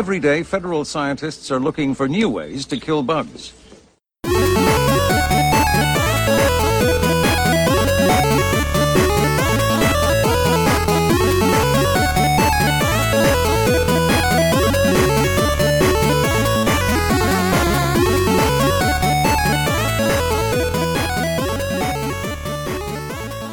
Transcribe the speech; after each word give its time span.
Every 0.00 0.18
day, 0.18 0.42
federal 0.44 0.86
scientists 0.86 1.50
are 1.50 1.60
looking 1.60 1.94
for 1.94 2.08
new 2.08 2.30
ways 2.30 2.64
to 2.68 2.78
kill 2.78 3.02
bugs. 3.02 3.52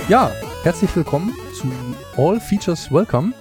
Ja, 0.08 0.32
herzlich 0.64 0.96
willkommen 0.96 1.36
zu 1.54 1.70
All 2.16 2.40
Features 2.40 2.90
Welcome, 2.90 3.34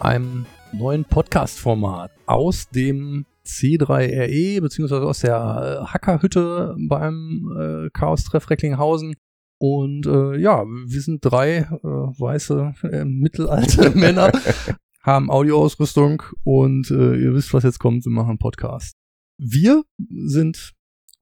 einem 0.00 0.46
neuen 0.76 1.04
Podcast-Format 1.04 2.10
aus 2.26 2.68
dem 2.68 3.26
C3RE, 3.46 4.60
beziehungsweise 4.60 5.06
aus 5.06 5.20
der 5.20 5.36
äh, 5.82 5.86
Hackerhütte 5.86 6.74
beim 6.88 7.48
äh, 7.56 7.90
Chaos-Treff 7.90 8.50
Recklinghausen. 8.50 9.14
Und 9.58 10.06
äh, 10.06 10.36
ja, 10.38 10.64
wir 10.64 11.00
sind 11.00 11.24
drei 11.24 11.58
äh, 11.58 11.66
weiße, 11.82 12.74
äh, 12.90 13.04
mittelalte 13.04 13.90
Männer, 13.94 14.32
haben 15.02 15.30
Audioausrüstung 15.30 16.22
und 16.42 16.90
äh, 16.90 17.16
ihr 17.16 17.34
wisst, 17.34 17.54
was 17.54 17.62
jetzt 17.62 17.78
kommt, 17.78 18.04
wir 18.04 18.12
machen 18.12 18.30
einen 18.30 18.38
Podcast. 18.38 18.96
Wir 19.38 19.84
sind, 19.98 20.72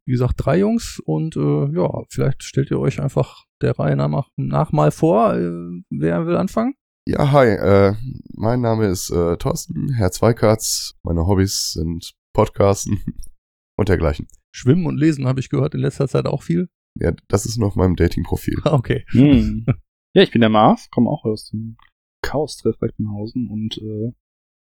wie 0.07 0.13
gesagt, 0.13 0.35
drei 0.39 0.59
Jungs 0.59 1.01
und 1.05 1.37
äh, 1.37 1.75
ja, 1.75 1.91
vielleicht 2.09 2.43
stellt 2.43 2.71
ihr 2.71 2.81
euch 2.81 3.01
einfach 3.01 3.45
der 3.61 3.79
Reihe 3.79 3.97
nach, 3.97 4.29
nach 4.37 4.73
mal 4.73 4.91
vor. 4.91 5.35
Wer 5.35 6.27
will 6.27 6.37
anfangen? 6.37 6.75
Ja, 7.09 7.33
hi, 7.33 7.49
äh, 7.49 7.95
mein 8.33 8.61
Name 8.61 8.87
ist 8.87 9.11
äh, 9.11 9.37
Thorsten, 9.37 9.93
Herr 9.93 10.13
Zweikatz. 10.13 10.95
Meine 11.03 11.27
Hobbys 11.27 11.73
sind 11.73 12.15
Podcasten 12.33 13.01
und 13.77 13.89
dergleichen. 13.89 14.29
Schwimmen 14.55 14.87
und 14.87 14.99
Lesen 14.99 15.27
habe 15.27 15.41
ich 15.41 15.49
gehört 15.49 15.75
in 15.75 15.81
letzter 15.81 16.07
Zeit 16.07 16.27
auch 16.27 16.45
viel. 16.45 16.69
Ja, 17.01 17.13
das 17.27 17.45
ist 17.45 17.59
noch 17.59 17.75
meinem 17.75 17.97
Dating-Profil. 17.97 18.61
Ah, 18.63 18.75
Okay. 18.79 19.05
Hm. 19.09 19.67
Ja, 20.15 20.23
ich 20.23 20.31
bin 20.31 20.43
der 20.43 20.51
Marv, 20.51 20.91
komme 20.93 21.11
auch 21.11 21.25
aus 21.25 21.51
dem 21.51 21.77
Chaos-Treff 22.25 22.81
Recklinghausen 22.81 23.49
und 23.49 23.79
äh, 23.79 24.13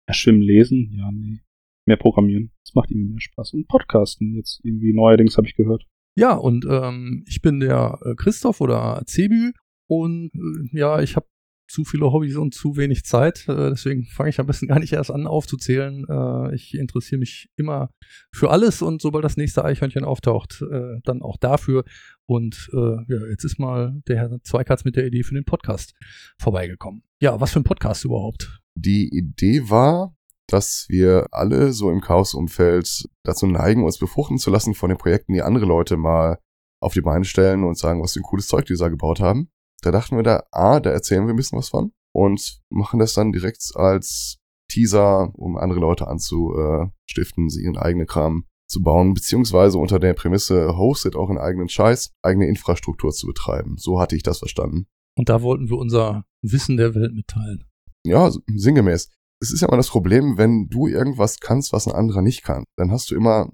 ja, 0.08 0.14
Schwimmen, 0.14 0.40
Lesen, 0.40 0.94
ja, 0.96 1.10
nee. 1.12 1.40
Mehr 1.86 1.98
Programmieren. 1.98 2.52
Das 2.64 2.74
macht 2.74 2.90
irgendwie 2.90 3.10
mehr 3.10 3.20
Spaß. 3.20 3.52
Und 3.52 3.68
Podcasten 3.68 4.34
jetzt 4.34 4.60
irgendwie 4.64 4.94
neuerdings 4.94 5.36
habe 5.36 5.46
ich 5.46 5.56
gehört. 5.56 5.86
Ja, 6.16 6.34
und 6.36 6.64
ähm, 6.70 7.22
ich 7.28 7.42
bin 7.42 7.60
der 7.60 7.98
äh, 8.02 8.14
Christoph 8.14 8.62
oder 8.62 9.02
Cebü 9.06 9.52
und 9.88 10.30
äh, 10.34 10.78
ja, 10.78 11.02
ich 11.02 11.16
habe 11.16 11.26
zu 11.70 11.84
viele 11.84 12.12
Hobbys 12.12 12.36
und 12.36 12.52
zu 12.52 12.76
wenig 12.76 13.04
Zeit, 13.04 13.48
äh, 13.48 13.70
deswegen 13.70 14.04
fange 14.04 14.30
ich 14.30 14.40
am 14.40 14.46
besten 14.46 14.66
gar 14.68 14.80
nicht 14.80 14.92
erst 14.92 15.10
an 15.10 15.26
aufzuzählen. 15.26 16.04
Äh, 16.08 16.54
ich 16.54 16.74
interessiere 16.74 17.20
mich 17.20 17.48
immer 17.56 17.90
für 18.32 18.50
alles 18.50 18.82
und 18.82 19.00
sobald 19.00 19.24
das 19.24 19.36
nächste 19.36 19.64
Eichhörnchen 19.64 20.04
auftaucht, 20.04 20.62
äh, 20.62 21.00
dann 21.04 21.22
auch 21.22 21.36
dafür. 21.38 21.84
Und 22.26 22.70
ja, 22.72 23.26
jetzt 23.28 23.42
ist 23.42 23.58
mal 23.58 24.00
der 24.06 24.16
Herr 24.16 24.38
Zweikatz 24.44 24.84
mit 24.84 24.94
der 24.94 25.04
Idee 25.04 25.24
für 25.24 25.34
den 25.34 25.44
Podcast 25.44 25.94
vorbeigekommen. 26.38 27.02
Ja, 27.20 27.40
was 27.40 27.50
für 27.50 27.58
ein 27.58 27.64
Podcast 27.64 28.04
überhaupt? 28.04 28.60
Die 28.76 29.08
Idee 29.08 29.68
war, 29.68 30.14
dass 30.46 30.86
wir 30.88 31.26
alle 31.32 31.72
so 31.72 31.90
im 31.90 32.00
Chaos-Umfeld 32.00 33.08
dazu 33.24 33.48
neigen, 33.48 33.82
uns 33.82 33.98
befruchten 33.98 34.38
zu 34.38 34.50
lassen 34.50 34.74
von 34.74 34.90
den 34.90 34.98
Projekten, 34.98 35.32
die 35.32 35.42
andere 35.42 35.66
Leute 35.66 35.96
mal 35.96 36.38
auf 36.80 36.94
die 36.94 37.00
Beine 37.00 37.24
stellen 37.24 37.64
und 37.64 37.76
sagen, 37.76 38.00
was 38.00 38.12
für 38.12 38.20
ein 38.20 38.24
cooles 38.24 38.46
Zeug 38.46 38.64
die 38.66 38.76
da 38.76 38.88
gebaut 38.88 39.18
haben. 39.18 39.50
Da 39.80 39.90
dachten 39.90 40.16
wir 40.16 40.22
da, 40.22 40.44
ah, 40.52 40.80
da 40.80 40.90
erzählen 40.90 41.26
wir 41.26 41.34
ein 41.34 41.36
bisschen 41.36 41.58
was 41.58 41.70
von 41.70 41.92
und 42.12 42.60
machen 42.70 42.98
das 42.98 43.14
dann 43.14 43.32
direkt 43.32 43.72
als 43.74 44.38
Teaser, 44.70 45.32
um 45.34 45.56
andere 45.56 45.80
Leute 45.80 46.06
anzustiften, 46.06 47.48
sie 47.48 47.62
ihren 47.62 47.76
eigenen 47.76 48.06
Kram 48.06 48.44
zu 48.68 48.82
bauen, 48.82 49.14
beziehungsweise 49.14 49.78
unter 49.78 49.98
der 49.98 50.14
Prämisse, 50.14 50.76
hostet 50.76 51.16
auch 51.16 51.28
einen 51.28 51.38
eigenen 51.38 51.68
Scheiß, 51.68 52.12
eigene 52.22 52.46
Infrastruktur 52.46 53.10
zu 53.10 53.26
betreiben. 53.26 53.76
So 53.78 54.00
hatte 54.00 54.14
ich 54.14 54.22
das 54.22 54.38
verstanden. 54.38 54.86
Und 55.18 55.28
da 55.28 55.42
wollten 55.42 55.68
wir 55.68 55.76
unser 55.76 56.24
Wissen 56.40 56.76
der 56.76 56.94
Welt 56.94 57.12
mitteilen. 57.12 57.64
Ja, 58.06 58.30
sinngemäß. 58.46 59.10
Es 59.42 59.52
ist 59.52 59.60
ja 59.60 59.68
immer 59.68 59.76
das 59.76 59.88
Problem, 59.88 60.38
wenn 60.38 60.68
du 60.68 60.86
irgendwas 60.86 61.40
kannst, 61.40 61.72
was 61.72 61.88
ein 61.88 61.94
anderer 61.94 62.22
nicht 62.22 62.44
kann, 62.44 62.64
dann 62.76 62.90
hast 62.90 63.10
du 63.10 63.16
immer 63.16 63.50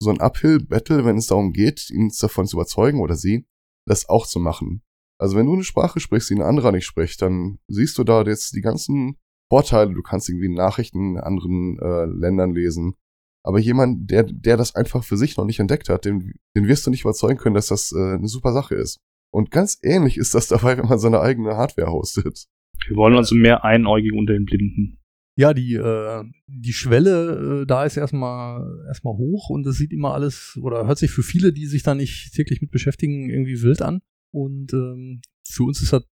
so 0.00 0.10
ein 0.10 0.20
Uphill-Battle, 0.20 1.04
wenn 1.04 1.16
es 1.16 1.26
darum 1.26 1.52
geht, 1.52 1.90
ihn 1.90 2.10
davon 2.20 2.46
zu 2.46 2.56
überzeugen 2.56 3.00
oder 3.00 3.16
sie, 3.16 3.46
das 3.86 4.08
auch 4.08 4.26
zu 4.26 4.38
machen. 4.38 4.82
Also 5.18 5.36
wenn 5.36 5.46
du 5.46 5.54
eine 5.54 5.64
Sprache 5.64 6.00
sprichst, 6.00 6.30
die 6.30 6.34
ein 6.34 6.42
anderer 6.42 6.72
nicht 6.72 6.84
spricht, 6.84 7.22
dann 7.22 7.58
siehst 7.68 7.96
du 7.98 8.04
da 8.04 8.22
jetzt 8.22 8.54
die 8.54 8.60
ganzen 8.60 9.16
Vorteile. 9.50 9.94
Du 9.94 10.02
kannst 10.02 10.28
irgendwie 10.28 10.48
Nachrichten 10.48 11.16
in 11.16 11.20
anderen 11.20 11.78
äh, 11.78 12.04
Ländern 12.04 12.52
lesen. 12.52 12.94
Aber 13.42 13.58
jemand, 13.60 14.10
der, 14.10 14.24
der 14.24 14.56
das 14.56 14.74
einfach 14.74 15.04
für 15.04 15.16
sich 15.16 15.36
noch 15.36 15.44
nicht 15.44 15.60
entdeckt 15.60 15.88
hat, 15.88 16.04
den, 16.04 16.34
den 16.56 16.66
wirst 16.66 16.86
du 16.86 16.90
nicht 16.90 17.02
überzeugen 17.02 17.38
können, 17.38 17.54
dass 17.54 17.68
das 17.68 17.92
äh, 17.92 18.14
eine 18.14 18.28
super 18.28 18.52
Sache 18.52 18.74
ist. 18.74 18.98
Und 19.32 19.50
ganz 19.50 19.78
ähnlich 19.82 20.18
ist 20.18 20.34
das 20.34 20.48
dabei, 20.48 20.76
wenn 20.76 20.88
man 20.88 20.98
seine 20.98 21.20
eigene 21.20 21.56
Hardware 21.56 21.92
hostet. 21.92 22.46
Wir 22.88 22.96
wollen 22.96 23.16
also 23.16 23.34
mehr 23.34 23.64
Einäugige 23.64 24.16
unter 24.16 24.32
den 24.32 24.44
Blinden. 24.44 24.98
Ja, 25.38 25.52
die, 25.52 25.74
äh, 25.74 26.24
die 26.46 26.72
Schwelle 26.72 27.62
äh, 27.62 27.66
da 27.66 27.84
ist 27.84 27.96
erstmal 27.96 28.84
erstmal 28.88 29.14
hoch 29.14 29.50
und 29.50 29.66
es 29.66 29.76
sieht 29.76 29.92
immer 29.92 30.14
alles 30.14 30.58
oder 30.62 30.86
hört 30.86 30.98
sich 30.98 31.10
für 31.10 31.22
viele, 31.22 31.52
die 31.52 31.66
sich 31.66 31.82
da 31.82 31.94
nicht 31.94 32.32
täglich 32.32 32.62
mit 32.62 32.70
beschäftigen, 32.70 33.28
irgendwie 33.28 33.60
wild 33.62 33.82
an. 33.82 34.00
Und 34.36 34.74
ähm, 34.74 35.22
für 35.48 35.62
uns 35.62 35.80
ist 35.80 35.94
das 35.94 36.04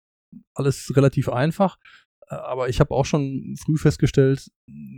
alles 0.55 0.97
relativ 0.97 1.29
einfach. 1.29 1.77
Äh, 2.29 2.37
Aber 2.37 2.69
ich 2.69 2.79
habe 2.79 2.93
auch 2.93 3.05
schon 3.05 3.57
früh 3.61 3.77
festgestellt, 3.77 4.49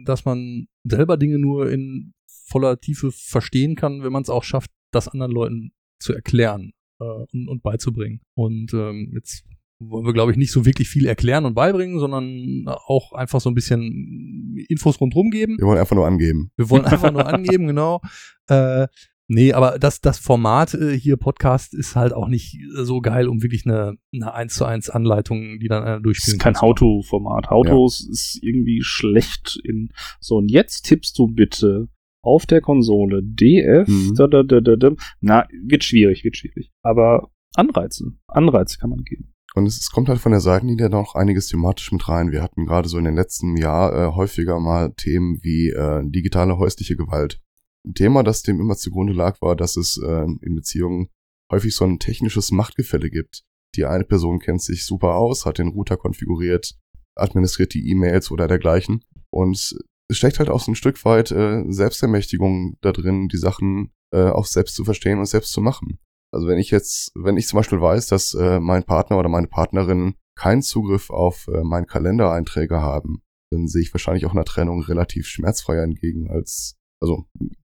dass 0.04 0.26
man 0.26 0.66
selber 0.84 1.16
Dinge 1.16 1.38
nur 1.38 1.70
in 1.70 2.12
voller 2.26 2.78
Tiefe 2.78 3.10
verstehen 3.12 3.76
kann, 3.76 4.02
wenn 4.02 4.12
man 4.12 4.22
es 4.22 4.28
auch 4.28 4.44
schafft, 4.44 4.70
das 4.90 5.08
anderen 5.08 5.32
Leuten 5.32 5.72
zu 5.98 6.12
erklären 6.12 6.72
äh, 7.00 7.04
und, 7.04 7.48
und 7.48 7.62
beizubringen. 7.62 8.20
Und 8.34 8.74
ähm, 8.74 9.10
jetzt 9.14 9.44
wollen 9.78 10.04
wir, 10.04 10.12
glaube 10.12 10.30
ich, 10.30 10.36
nicht 10.36 10.52
so 10.52 10.66
wirklich 10.66 10.90
viel 10.90 11.06
erklären 11.06 11.46
und 11.46 11.54
beibringen, 11.54 11.98
sondern 11.98 12.66
auch 12.66 13.12
einfach 13.12 13.40
so 13.40 13.50
ein 13.50 13.54
bisschen 13.54 14.54
Infos 14.68 15.00
rundherum 15.00 15.30
geben. 15.30 15.56
Wir 15.58 15.66
wollen 15.66 15.78
einfach 15.78 15.96
nur 15.96 16.06
angeben. 16.06 16.52
Wir 16.56 16.68
wollen 16.68 16.84
einfach 16.84 17.10
nur 17.10 17.26
angeben, 17.26 17.66
genau. 17.68 18.02
Äh, 18.48 18.86
nee, 19.34 19.52
aber 19.52 19.78
das, 19.78 20.00
das 20.00 20.18
Format 20.18 20.74
äh, 20.74 20.98
hier 20.98 21.16
Podcast 21.16 21.74
ist 21.74 21.96
halt 21.96 22.12
auch 22.12 22.28
nicht 22.28 22.58
so 22.72 23.00
geil, 23.00 23.28
um 23.28 23.42
wirklich 23.42 23.66
eine, 23.66 23.96
eine 24.14 24.34
1 24.34 24.54
zu 24.54 24.64
1 24.64 24.90
Anleitung, 24.90 25.58
die 25.60 25.68
dann 25.68 25.82
einer 25.82 25.96
Das 25.96 26.02
durchspielen 26.02 26.36
ist 26.36 26.42
kein. 26.42 26.60
How-To-Format. 26.60 27.50
How-Tos 27.50 28.08
ist 28.08 28.38
irgendwie 28.42 28.80
schlecht 28.82 29.60
in. 29.64 29.90
So, 30.20 30.36
und 30.36 30.50
jetzt 30.50 30.82
tippst 30.82 31.18
du 31.18 31.26
bitte 31.26 31.88
auf 32.22 32.46
der 32.46 32.60
Konsole 32.60 33.22
DF. 33.22 33.88
Mhm. 33.88 34.14
Da, 34.16 34.26
da, 34.26 34.42
da, 34.42 34.60
da, 34.60 34.76
da. 34.76 34.90
Na, 35.20 35.46
wird 35.66 35.84
schwierig, 35.84 36.24
wird 36.24 36.36
schwierig. 36.36 36.72
Aber 36.82 37.30
Anreize. 37.54 38.12
Anreize 38.28 38.78
kann 38.78 38.90
man 38.90 39.02
geben. 39.04 39.34
Und 39.54 39.66
es, 39.66 39.78
es 39.78 39.90
kommt 39.90 40.08
halt 40.08 40.18
von 40.18 40.32
der 40.32 40.40
Seitenlinie 40.40 40.90
noch 40.90 41.14
einiges 41.14 41.46
thematisch 41.46 41.92
mit 41.92 42.08
rein. 42.08 42.32
Wir 42.32 42.42
hatten 42.42 42.66
gerade 42.66 42.88
so 42.88 42.98
in 42.98 43.04
den 43.04 43.14
letzten 43.14 43.56
Jahr 43.56 43.92
äh, 43.92 44.12
häufiger 44.14 44.58
mal 44.58 44.92
Themen 44.94 45.38
wie 45.42 45.70
äh, 45.70 46.02
digitale 46.04 46.58
häusliche 46.58 46.96
Gewalt. 46.96 47.40
Ein 47.86 47.94
Thema, 47.94 48.22
das 48.22 48.42
dem 48.42 48.60
immer 48.60 48.76
zugrunde 48.76 49.12
lag, 49.12 49.40
war, 49.42 49.56
dass 49.56 49.76
es 49.76 50.00
äh, 50.02 50.26
in 50.42 50.54
Beziehungen 50.54 51.08
häufig 51.52 51.74
so 51.74 51.84
ein 51.84 51.98
technisches 51.98 52.50
Machtgefälle 52.50 53.10
gibt. 53.10 53.42
Die 53.76 53.84
eine 53.84 54.04
Person 54.04 54.38
kennt 54.38 54.62
sich 54.62 54.86
super 54.86 55.16
aus, 55.16 55.44
hat 55.44 55.58
den 55.58 55.68
Router 55.68 55.96
konfiguriert, 55.96 56.78
administriert 57.16 57.74
die 57.74 57.90
E-Mails 57.90 58.30
oder 58.30 58.48
dergleichen. 58.48 59.04
Und 59.30 59.76
es 60.08 60.16
steckt 60.16 60.38
halt 60.38 60.48
auch 60.48 60.60
so 60.60 60.72
ein 60.72 60.76
Stück 60.76 61.04
weit 61.04 61.30
äh, 61.30 61.64
Selbstermächtigung 61.68 62.76
da 62.80 62.92
drin, 62.92 63.28
die 63.28 63.36
Sachen 63.38 63.92
äh, 64.12 64.28
auch 64.28 64.46
selbst 64.46 64.76
zu 64.76 64.84
verstehen 64.84 65.18
und 65.18 65.26
selbst 65.26 65.52
zu 65.52 65.60
machen. 65.60 65.98
Also 66.32 66.48
wenn 66.48 66.58
ich 66.58 66.70
jetzt, 66.70 67.12
wenn 67.14 67.36
ich 67.36 67.46
zum 67.46 67.58
Beispiel 67.58 67.80
weiß, 67.80 68.06
dass 68.06 68.34
äh, 68.34 68.60
mein 68.60 68.84
Partner 68.84 69.18
oder 69.18 69.28
meine 69.28 69.46
Partnerin 69.46 70.14
keinen 70.36 70.62
Zugriff 70.62 71.10
auf 71.10 71.46
äh, 71.48 71.62
meinen 71.62 71.86
Kalendereinträge 71.86 72.80
haben, 72.80 73.22
dann 73.52 73.68
sehe 73.68 73.82
ich 73.82 73.94
wahrscheinlich 73.94 74.26
auch 74.26 74.32
einer 74.32 74.44
Trennung 74.44 74.82
relativ 74.82 75.26
schmerzfreier 75.26 75.84
entgegen 75.84 76.28
als, 76.28 76.76
also 77.00 77.26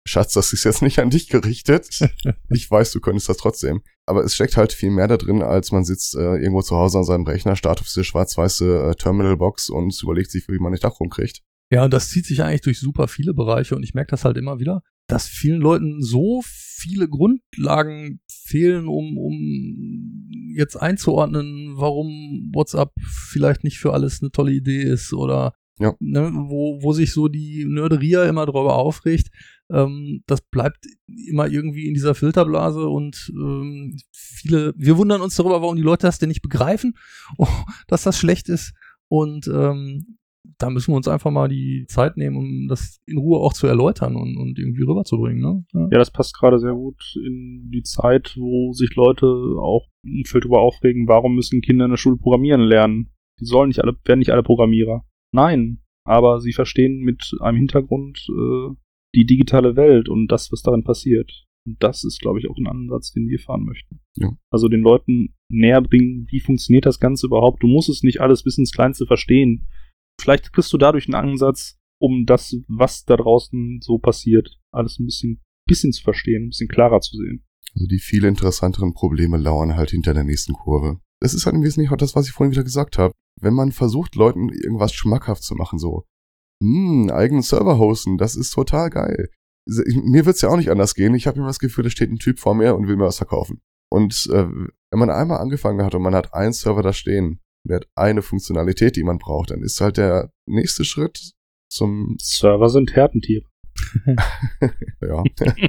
Schatz, 0.05 0.33
das 0.33 0.53
ist 0.53 0.65
jetzt 0.65 0.83
nicht 0.83 0.99
an 0.99 1.11
dich 1.11 1.29
gerichtet. 1.29 1.89
ich 2.51 2.71
weiß, 2.71 2.93
du 2.93 3.01
könntest 3.01 3.29
das 3.29 3.37
trotzdem. 3.37 3.83
Aber 4.07 4.25
es 4.25 4.35
steckt 4.35 4.57
halt 4.57 4.73
viel 4.73 4.91
mehr 4.91 5.09
da 5.09 5.17
drin, 5.17 5.43
als 5.43 5.71
man 5.71 5.85
sitzt 5.85 6.17
äh, 6.17 6.37
irgendwo 6.37 6.63
zu 6.63 6.77
Hause 6.77 6.99
an 6.99 7.05
seinem 7.05 7.25
Rechner, 7.25 7.55
startet 7.55 7.83
auf 7.83 7.89
diese 7.89 8.05
schwarz-weiße 8.05 8.91
äh, 8.91 8.95
Terminalbox 8.97 9.71
und 9.71 9.97
überlegt 10.03 10.31
sich, 10.31 10.49
wie 10.49 10.59
man 10.59 10.73
nicht 10.73 10.83
Dach 10.83 10.99
rumkriegt. 10.99 11.43
Ja, 11.73 11.85
und 11.85 11.95
das 11.95 12.11
zieht 12.11 12.27
sich 12.27 12.43
eigentlich 12.43 12.61
durch 12.61 12.81
super 12.81 13.09
viele 13.09 13.33
Bereiche 13.33 13.75
und 13.77 13.83
ich 13.83 13.95
merke 13.95 14.11
das 14.11 14.25
halt 14.25 14.37
immer 14.37 14.59
wieder, 14.59 14.83
dass 15.07 15.27
vielen 15.27 15.61
Leuten 15.61 16.03
so 16.03 16.43
viele 16.45 17.09
Grundlagen 17.09 18.21
fehlen, 18.29 18.89
um, 18.89 19.17
um 19.17 20.29
jetzt 20.55 20.77
einzuordnen, 20.77 21.73
warum 21.77 22.51
WhatsApp 22.53 22.93
vielleicht 23.01 23.65
nicht 23.65 23.79
für 23.79 23.95
alles 23.95 24.21
eine 24.21 24.31
tolle 24.31 24.53
Idee 24.53 24.83
ist 24.83 25.15
oder 25.15 25.55
Ja. 25.79 25.95
ne, 26.01 26.31
wo, 26.35 26.83
wo 26.83 26.93
sich 26.93 27.13
so 27.13 27.29
die 27.29 27.65
Nerderia 27.67 28.25
immer 28.25 28.47
drüber 28.47 28.77
aufregt. 28.77 29.31
Ähm, 29.71 30.23
das 30.27 30.43
bleibt 30.43 30.87
immer 31.29 31.49
irgendwie 31.49 31.87
in 31.87 31.95
dieser 31.95 32.15
Filterblase 32.15 32.87
und 32.89 33.33
ähm, 33.35 33.97
viele, 34.13 34.75
wir 34.77 34.99
wundern 34.99 35.23
uns 35.23 35.37
darüber, 35.37 35.63
warum 35.63 35.77
die 35.77 35.83
Leute 35.83 36.07
das 36.07 36.19
denn 36.19 36.29
nicht 36.29 36.43
begreifen, 36.43 36.95
dass 37.89 38.03
das 38.03 38.19
schlecht 38.19 38.49
ist. 38.49 38.75
Und 39.09 39.47
ähm, 39.49 40.19
da 40.59 40.71
müssen 40.71 40.93
wir 40.93 40.97
uns 40.97 41.09
einfach 41.09 41.31
mal 41.31 41.49
die 41.49 41.87
Zeit 41.89 42.17
nehmen, 42.17 42.37
um 42.37 42.69
das 42.69 43.01
in 43.07 43.19
Ruhe 43.19 43.39
auch 43.39 43.53
zu 43.53 43.67
erläutern 43.67 44.17
und, 44.17 44.37
und 44.37 44.59
irgendwie 44.59 44.83
rüberzubringen. 44.83 45.41
Ne? 45.41 45.65
Ja. 45.73 45.89
ja, 45.93 45.99
das 45.99 46.11
passt 46.11 46.37
gerade 46.39 46.59
sehr 46.59 46.73
gut 46.75 47.15
in 47.17 47.71
die 47.73 47.83
Zeit, 47.83 48.35
wo 48.37 48.73
sich 48.73 48.95
Leute 48.95 49.27
auch 49.27 49.87
ein 50.05 50.25
Feld 50.27 50.45
darüber 50.45 50.61
aufregen, 50.61 51.09
warum 51.09 51.35
müssen 51.35 51.63
Kinder 51.63 51.85
in 51.85 51.91
der 51.93 51.99
Schule 51.99 52.17
programmieren 52.17 52.61
lernen? 52.61 53.13
Die 53.41 53.45
sollen 53.45 53.69
nicht 53.69 53.83
alle, 53.83 53.97
werden 54.05 54.19
nicht 54.19 54.31
alle 54.31 54.43
Programmierer. 54.43 55.05
Nein, 55.33 55.83
aber 56.05 56.41
sie 56.41 56.53
verstehen 56.53 57.01
mit 57.01 57.33
einem 57.41 57.59
Hintergrund 57.59 58.27
äh, 58.29 58.75
die 59.15 59.27
digitale 59.27 59.77
Welt 59.77 60.09
und 60.09 60.29
das, 60.29 60.51
was 60.53 60.63
darin 60.63 60.85
passiert. 60.85 61.45
Und 61.67 61.83
das 61.83 62.03
ist, 62.03 62.21
glaube 62.21 62.41
ich, 62.41 62.49
auch 62.51 62.57
ein 62.57 62.67
Ansatz, 62.67 63.13
den 63.13 63.29
wir 63.29 63.39
fahren 63.39 63.65
möchten. 63.65 64.01
Ja. 64.17 64.33
Also 64.51 64.69
den 64.69 64.81
Leuten 64.81 65.35
näher 65.49 65.81
bringen, 65.81 66.27
wie 66.31 66.41
funktioniert 66.41 66.87
das 66.87 66.99
Ganze 66.99 67.27
überhaupt. 67.27 67.63
Du 67.63 67.69
musst 67.69 67.89
es 67.89 68.03
nicht 68.03 68.21
alles 68.21 68.43
bis 68.43 68.59
ins 68.59 68.73
Kleinste 68.73 69.07
verstehen. 69.07 69.67
Vielleicht 70.21 70.53
kriegst 70.53 70.73
du 70.73 70.79
dadurch 70.79 71.07
einen 71.07 71.15
Ansatz, 71.15 71.79
um 72.01 72.27
das, 72.27 72.57
was 72.67 73.05
da 73.05 73.17
draußen 73.17 73.81
so 73.81 73.99
passiert, 73.99 74.59
alles 74.73 74.99
ein 74.99 75.07
bisschen, 75.07 75.41
bisschen 75.69 75.93
zu 75.93 76.03
verstehen, 76.03 76.45
ein 76.45 76.49
bisschen 76.49 76.69
klarer 76.69 77.01
zu 77.01 77.17
sehen. 77.17 77.45
Also 77.75 77.87
die 77.87 78.01
viel 78.01 78.25
interessanteren 78.25 78.93
Probleme 78.93 79.39
lauern 79.39 79.77
halt 79.77 79.91
hinter 79.91 80.15
der 80.15 80.25
nächsten 80.25 80.53
Kurve. 80.53 81.01
Das 81.23 81.35
ist 81.35 81.47
halt 81.47 81.55
im 81.55 81.63
Wesentlichen 81.63 81.93
auch 81.93 81.99
das, 81.99 82.17
was 82.17 82.27
ich 82.27 82.33
vorhin 82.33 82.51
wieder 82.51 82.65
gesagt 82.65 82.99
habe. 82.99 83.15
Wenn 83.41 83.55
man 83.55 83.71
versucht, 83.71 84.17
Leuten 84.17 84.49
irgendwas 84.49 84.93
schmackhaft 84.93 85.45
zu 85.45 85.55
machen, 85.55 85.79
so, 85.79 86.05
hm, 86.63 87.11
eigenen 87.11 87.43
Server 87.43 87.79
hosten, 87.79 88.19
das 88.19 88.35
ist 88.35 88.51
total 88.51 88.91
geil. 88.91 89.31
Mir 89.67 90.27
wird's 90.27 90.41
ja 90.41 90.49
auch 90.49 90.57
nicht 90.57 90.71
anders 90.71 90.95
gehen. 90.95 91.15
Ich 91.15 91.29
habe 91.29 91.39
immer 91.39 91.47
das 91.47 91.61
Gefühl, 91.61 91.85
da 91.85 91.91
steht 91.91 92.11
ein 92.11 92.19
Typ 92.19 92.41
vor 92.41 92.57
mir 92.57 92.75
und 92.75 92.89
will 92.89 92.97
mir 92.97 93.05
was 93.05 93.19
verkaufen. 93.19 93.61
Und 93.89 94.29
äh, 94.33 94.49
wenn 94.49 94.99
man 94.99 95.11
einmal 95.11 95.39
angefangen 95.39 95.85
hat 95.85 95.95
und 95.95 96.03
man 96.03 96.15
hat 96.17 96.35
einen 96.35 96.53
Server 96.53 96.83
da 96.83 96.93
stehen, 96.93 97.41
der 97.65 97.77
hat 97.77 97.89
eine 97.95 98.23
Funktionalität, 98.23 98.97
die 98.97 99.05
man 99.05 99.19
braucht, 99.19 99.53
dann 99.53 99.63
ist 99.63 99.81
halt 99.81 99.99
der 99.99 100.33
nächste 100.49 100.85
Schritt 100.85 101.35
zum 101.71 102.17
Server 102.21 102.69
sind 102.69 102.97
Härtentiere. 102.97 103.47
ja. 105.01 105.23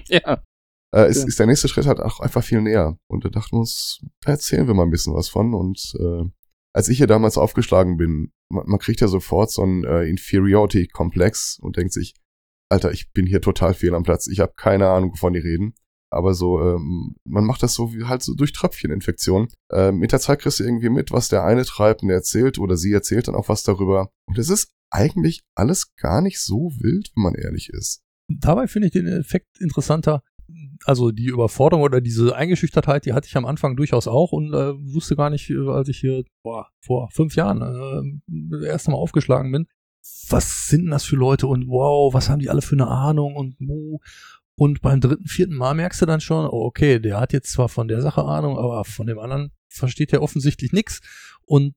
ja. 0.09 0.43
Äh, 0.93 1.09
ist, 1.09 1.21
ja. 1.21 1.27
ist 1.27 1.39
der 1.39 1.47
nächste 1.47 1.67
Schritt 1.67 1.87
halt 1.87 1.99
auch 1.99 2.19
einfach 2.19 2.43
viel 2.43 2.61
näher. 2.61 2.97
Und 3.07 3.25
da 3.25 3.29
dachten 3.29 3.55
wir 3.55 3.61
uns, 3.61 4.01
da 4.21 4.31
erzählen 4.31 4.67
wir 4.67 4.75
mal 4.75 4.83
ein 4.83 4.91
bisschen 4.91 5.15
was 5.15 5.27
von. 5.27 5.53
Und 5.53 5.93
äh, 5.99 6.29
als 6.73 6.87
ich 6.87 6.97
hier 6.97 7.07
damals 7.07 7.37
aufgeschlagen 7.37 7.97
bin, 7.97 8.31
man, 8.49 8.67
man 8.67 8.79
kriegt 8.79 9.01
ja 9.01 9.07
sofort 9.07 9.51
so 9.51 9.63
einen 9.63 9.83
äh, 9.83 10.03
Inferiority-Komplex 10.03 11.57
und 11.59 11.77
denkt 11.77 11.93
sich, 11.93 12.13
Alter, 12.69 12.91
ich 12.91 13.11
bin 13.11 13.25
hier 13.25 13.41
total 13.41 13.73
fehl 13.73 13.95
am 13.95 14.03
Platz. 14.03 14.27
Ich 14.27 14.39
habe 14.39 14.53
keine 14.55 14.89
Ahnung, 14.89 15.11
wovon 15.11 15.33
die 15.33 15.39
reden. 15.39 15.73
Aber 16.11 16.35
so, 16.35 16.61
ähm, 16.61 17.15
man 17.23 17.43
macht 17.43 17.63
das 17.63 17.73
so 17.73 17.91
wie 17.93 18.03
halt 18.03 18.21
so 18.21 18.35
durch 18.35 18.53
Tröpfcheninfektion. 18.53 19.47
Ähm, 19.71 19.97
mit 19.97 20.11
der 20.11 20.19
Zeit 20.19 20.39
kriegst 20.39 20.59
du 20.59 20.63
irgendwie 20.63 20.89
mit, 20.89 21.11
was 21.11 21.27
der 21.27 21.43
eine 21.43 21.65
treibt 21.65 22.03
und 22.03 22.09
der 22.09 22.17
erzählt 22.17 22.59
oder 22.59 22.77
sie 22.77 22.93
erzählt 22.93 23.27
dann 23.27 23.35
auch 23.35 23.49
was 23.49 23.63
darüber. 23.63 24.11
Und 24.27 24.37
es 24.37 24.49
ist 24.49 24.71
eigentlich 24.91 25.41
alles 25.55 25.95
gar 25.95 26.21
nicht 26.21 26.39
so 26.39 26.71
wild, 26.79 27.11
wenn 27.15 27.23
man 27.23 27.33
ehrlich 27.33 27.69
ist. 27.69 28.03
Dabei 28.29 28.67
finde 28.67 28.87
ich 28.87 28.93
den 28.93 29.07
Effekt 29.07 29.59
interessanter. 29.59 30.21
Also 30.85 31.11
die 31.11 31.27
Überforderung 31.27 31.83
oder 31.83 32.01
diese 32.01 32.35
Eingeschüchtertheit, 32.35 33.05
die 33.05 33.13
hatte 33.13 33.27
ich 33.27 33.37
am 33.37 33.45
Anfang 33.45 33.75
durchaus 33.75 34.07
auch 34.07 34.31
und 34.31 34.53
äh, 34.53 34.73
wusste 34.93 35.15
gar 35.15 35.29
nicht, 35.29 35.49
äh, 35.49 35.69
als 35.69 35.87
ich 35.89 35.97
hier 35.97 36.23
boah, 36.43 36.67
vor 36.79 37.09
fünf 37.11 37.35
Jahren 37.35 37.61
äh, 37.61 38.51
das 38.51 38.63
erste 38.63 38.91
Mal 38.91 38.97
aufgeschlagen 38.97 39.51
bin, 39.51 39.67
was 40.29 40.67
sind 40.67 40.83
denn 40.83 40.91
das 40.91 41.05
für 41.05 41.15
Leute 41.15 41.47
und 41.47 41.67
wow, 41.67 42.13
was 42.13 42.29
haben 42.29 42.39
die 42.39 42.49
alle 42.49 42.61
für 42.61 42.75
eine 42.75 42.87
Ahnung 42.87 43.35
und 43.35 43.55
wo. 43.59 43.99
Und 44.55 44.81
beim 44.81 45.01
dritten, 45.01 45.27
vierten 45.27 45.55
Mal 45.55 45.73
merkst 45.73 46.01
du 46.01 46.05
dann 46.05 46.21
schon, 46.21 46.45
oh, 46.45 46.65
okay, 46.65 46.99
der 46.99 47.19
hat 47.19 47.33
jetzt 47.33 47.51
zwar 47.51 47.69
von 47.69 47.87
der 47.87 48.01
Sache 48.01 48.23
Ahnung, 48.23 48.57
aber 48.57 48.83
von 48.85 49.07
dem 49.07 49.17
anderen 49.17 49.51
versteht 49.67 50.13
er 50.13 50.21
offensichtlich 50.21 50.73
nichts. 50.73 51.01
Und 51.45 51.73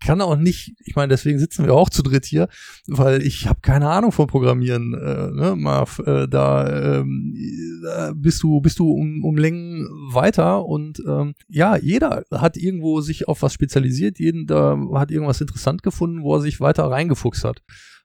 kann 0.00 0.20
auch 0.20 0.36
nicht, 0.36 0.74
ich 0.84 0.96
meine, 0.96 1.08
deswegen 1.08 1.38
sitzen 1.38 1.64
wir 1.64 1.74
auch 1.74 1.90
zu 1.90 2.02
dritt 2.02 2.24
hier, 2.24 2.48
weil 2.86 3.22
ich 3.22 3.46
habe 3.46 3.60
keine 3.60 3.88
Ahnung 3.88 4.12
von 4.12 4.26
Programmieren, 4.26 4.94
äh, 4.94 5.30
ne, 5.30 5.54
Marv, 5.56 6.00
äh, 6.00 6.26
da, 6.28 6.98
ähm, 7.00 7.34
da 7.82 8.12
bist 8.14 8.42
du, 8.42 8.60
bist 8.60 8.78
du 8.78 8.90
um, 8.90 9.24
um 9.24 9.36
Längen 9.36 9.86
weiter 10.12 10.64
und 10.64 11.00
ähm, 11.06 11.34
ja, 11.48 11.76
jeder 11.76 12.24
hat 12.30 12.56
irgendwo 12.56 13.00
sich 13.00 13.28
auf 13.28 13.42
was 13.42 13.52
spezialisiert, 13.52 14.18
jeden 14.18 14.46
da 14.46 14.78
hat 14.94 15.10
irgendwas 15.10 15.40
interessant 15.40 15.82
gefunden, 15.82 16.22
wo 16.22 16.36
er 16.36 16.40
sich 16.40 16.60
weiter 16.60 16.84
reingefuchst 16.84 17.44
hat. 17.44 17.62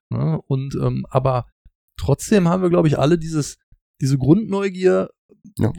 Ne? 0.10 0.40
Und 0.48 0.76
ähm, 0.76 1.06
aber 1.10 1.46
trotzdem 1.98 2.48
haben 2.48 2.62
wir, 2.62 2.70
glaube 2.70 2.88
ich, 2.88 3.00
alle 3.00 3.18
dieses, 3.18 3.58
diese 4.04 4.18
Grundneugier, 4.18 5.10
ja. 5.58 5.72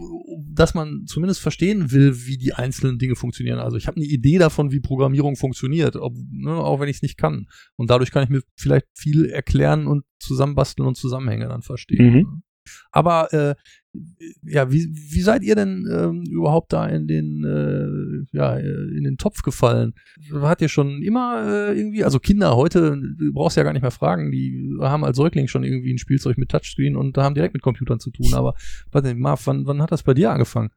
dass 0.50 0.75
man 0.75 1.05
zumindest 1.06 1.41
verstehen 1.41 1.93
will, 1.93 2.26
wie 2.26 2.38
die 2.38 2.55
einzelnen 2.55 2.99
Dinge 2.99 3.17
funktionieren. 3.17 3.59
Also 3.59 3.76
ich 3.76 3.87
habe 3.87 3.97
eine 3.99 4.06
Idee 4.06 4.38
davon, 4.38 4.73
wie 4.73 4.81
Programmierung 4.81 5.37
funktioniert, 5.37 5.97
ob, 5.97 6.17
ne, 6.31 6.55
auch 6.55 6.81
wenn 6.81 6.88
ich 6.88 6.97
es 6.97 7.03
nicht 7.03 7.19
kann. 7.19 7.47
Und 7.76 7.91
dadurch 7.91 8.11
kann 8.11 8.25
ich 8.25 8.31
mir 8.31 8.41
vielleicht 8.56 8.87
viel 8.94 9.26
erklären 9.26 9.87
und 9.87 10.05
zusammenbasteln 10.19 10.88
und 10.88 10.97
Zusammenhänge 10.97 11.49
dann 11.49 11.61
verstehen. 11.61 12.12
Mhm. 12.12 12.43
Aber 12.90 13.32
äh, 13.32 13.55
ja, 14.43 14.72
wie, 14.72 14.88
wie 14.93 15.20
seid 15.20 15.43
ihr 15.43 15.55
denn 15.55 15.87
ähm, 15.90 16.25
überhaupt 16.28 16.72
da 16.72 16.87
in 16.87 17.06
den 17.06 17.44
äh, 17.44 18.37
ja 18.37 18.56
in 18.56 19.05
den 19.05 19.16
Topf 19.19 19.43
gefallen? 19.43 19.94
Hat 20.32 20.61
ihr 20.61 20.69
schon 20.69 21.02
immer 21.02 21.44
äh, 21.46 21.78
irgendwie, 21.78 22.05
also 22.05 22.19
Kinder 22.19 22.56
heute, 22.56 22.99
du 23.00 23.32
brauchst 23.32 23.56
ja 23.56 23.62
gar 23.62 23.72
nicht 23.72 23.82
mehr 23.82 23.90
fragen, 23.90 24.32
die 24.32 24.76
haben 24.81 25.05
als 25.05 25.16
Säugling 25.16 25.49
schon 25.49 25.64
irgendwie 25.64 25.93
ein 25.93 25.99
Spielzeug 25.99 26.38
mit 26.38 26.50
Touchscreen 26.50 26.96
und 26.96 27.16
haben 27.19 27.34
direkt 27.34 27.55
mit 27.55 27.62
Computern 27.62 28.00
zu 28.00 28.11
tun. 28.11 28.34
Aber 28.34 28.55
warte, 28.90 29.14
Marv, 29.14 29.46
wann, 29.46 29.66
wann 29.66 29.81
hat 29.81 29.93
das 29.93 30.02
bei 30.02 30.14
dir 30.14 30.31
angefangen? 30.31 30.70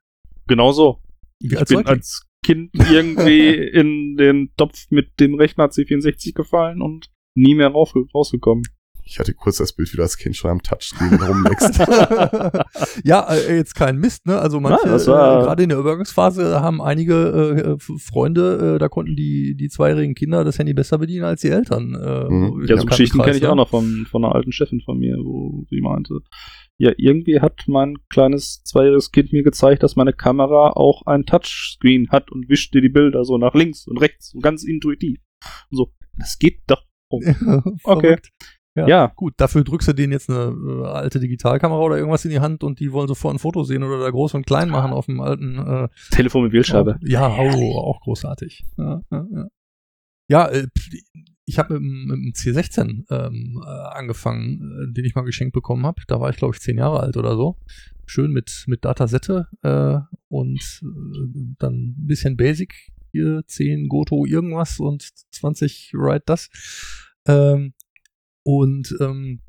Genau 0.48 0.72
so. 0.72 1.02
Ich 1.40 1.58
als 1.58 1.70
bin 1.70 1.78
Säugling? 1.78 1.96
als 1.96 2.28
Kind 2.44 2.70
irgendwie 2.74 3.54
in 3.56 4.16
den 4.16 4.52
Topf 4.58 4.86
mit 4.90 5.20
dem 5.20 5.36
Rechner 5.36 5.66
C64 5.66 6.34
gefallen 6.34 6.82
und 6.82 7.10
nie 7.36 7.56
mehr 7.56 7.70
rausgekommen. 7.70 8.64
Ich 9.10 9.20
hatte 9.20 9.34
kurz 9.34 9.58
das 9.58 9.74
Bild, 9.74 9.92
wie 9.94 9.98
das 9.98 10.18
Kind 10.18 10.36
schon 10.36 10.52
am 10.52 10.62
Touchscreen 10.62 11.14
rumwächst. 11.14 11.80
ja, 13.06 13.34
äh, 13.34 13.56
jetzt 13.56 13.74
kein 13.76 13.98
Mist, 13.98 14.26
ne? 14.26 14.40
Also 14.40 14.60
manche, 14.60 14.88
ja, 14.88 14.96
äh, 14.96 15.44
gerade 15.44 15.64
in 15.64 15.70
der 15.70 15.78
Übergangsphase 15.78 16.62
haben 16.62 16.82
einige 16.82 17.78
äh, 17.80 17.98
Freunde, 18.00 18.76
äh, 18.76 18.80
da 18.80 18.90
konnten 18.90 19.16
die, 19.16 19.56
die 19.56 19.70
zweijährigen 19.70 20.14
Kinder 20.14 20.44
das 20.44 20.60
Handy 20.60 20.74
besser 20.74 20.98
bedienen 20.98 21.24
als 21.24 21.42
die 21.42 21.50
Eltern. 21.50 21.96
Äh, 21.96 22.30
mhm. 22.30 22.66
Ja, 22.68 22.78
so 22.78 22.86
Geschichten 22.86 23.22
kenne 23.22 23.38
ich 23.38 23.44
ne? 23.44 23.52
auch 23.52 23.56
noch 23.56 23.70
von, 23.70 24.06
von 24.10 24.26
einer 24.26 24.36
alten 24.36 24.52
Chefin 24.52 24.82
von 24.82 24.98
mir, 24.98 25.16
wo 25.18 25.66
sie 25.70 25.82
meinte, 25.82 26.20
ja, 26.78 26.92
irgendwie 26.98 27.40
hat 27.40 27.64
mein 27.68 27.98
kleines 28.10 28.64
zweijähriges 28.64 29.12
Kind 29.12 29.34
mir 29.34 29.44
gezeigt, 29.44 29.84
dass 29.84 29.96
meine 29.96 30.14
Kamera 30.14 30.72
auch 30.72 31.06
ein 31.06 31.26
Touchscreen 31.26 32.10
hat 32.10 32.32
und 32.32 32.50
wischt 32.50 32.74
dir 32.74 32.82
die 32.82 32.90
Bilder 32.90 33.24
so 33.24 33.38
nach 33.38 33.56
links 33.56 33.88
und 33.88 33.98
rechts 33.98 34.34
und 34.34 34.44
ganz 34.44 34.64
intuitiv. 34.64 35.20
Und 35.72 35.78
so, 35.78 35.94
das 36.18 36.38
geht 36.38 36.62
doch. 36.68 36.84
Oh. 37.10 37.22
okay. 37.86 38.18
Ja, 38.78 38.88
ja, 38.88 39.12
Gut, 39.16 39.34
dafür 39.38 39.64
drückst 39.64 39.88
du 39.88 39.94
denen 39.94 40.14
jetzt 40.14 40.30
eine 40.30 40.56
äh, 40.56 40.86
alte 40.86 41.20
Digitalkamera 41.20 41.80
oder 41.80 41.98
irgendwas 41.98 42.26
in 42.26 42.32
die 42.32 42.40
Hand 42.40 42.64
und 42.64 42.80
die 42.80 42.92
wollen 42.92 43.08
sofort 43.08 43.36
ein 43.36 43.40
Foto 43.40 43.64
sehen 43.64 43.84
oder 43.84 44.00
da 44.00 44.10
groß 44.10 44.36
und 44.36 44.46
klein 44.46 44.70
machen 44.70 44.92
auf 44.92 45.08
dem 45.08 45.20
alten 45.20 45.58
äh, 45.58 45.88
Telefon 46.12 46.44
mit 46.44 46.54
Wählscheibe. 46.54 47.00
Ja, 47.02 47.28
oh, 47.28 47.78
auch 47.80 48.00
großartig. 48.02 48.66
Ja, 48.78 49.02
ja, 49.12 49.26
ja. 49.32 49.48
ja 50.28 50.48
äh, 50.50 50.68
ich 51.46 51.58
habe 51.58 51.80
mit, 51.80 52.18
dem 52.18 52.34
C16 52.34 53.06
ähm, 53.10 53.64
äh, 53.66 53.70
angefangen, 53.70 54.94
den 54.94 55.06
ich 55.06 55.16
mal 55.16 55.24
geschenkt 55.24 55.54
bekommen 55.54 55.86
habe. 55.86 56.02
Da 56.08 56.20
war 56.20 56.30
ich, 56.30 56.36
glaube 56.36 56.54
ich, 56.54 56.62
zehn 56.62 56.78
Jahre 56.78 57.00
alt 57.00 57.18
oder 57.18 57.36
so. 57.36 57.58
Schön 58.06 58.32
mit, 58.32 58.66
mit 58.68 58.86
Datasette 58.86 59.48
äh, 59.64 59.98
und 60.28 60.82
äh, 60.84 61.56
dann 61.58 61.74
ein 61.74 62.06
bisschen 62.06 62.38
Basic 62.38 62.92
hier, 63.12 63.44
10 63.48 63.88
Goto 63.88 64.26
irgendwas 64.26 64.80
und 64.80 65.10
20 65.32 65.94
Write 65.94 66.24
das. 66.26 66.50
Ähm, 67.26 67.74
und 68.48 68.96
ähm, 69.02 69.42